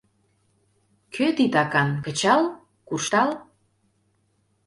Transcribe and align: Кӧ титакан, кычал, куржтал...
Кӧ 1.13 1.25
титакан, 1.37 1.89
кычал, 2.03 2.41
куржтал... 2.87 3.29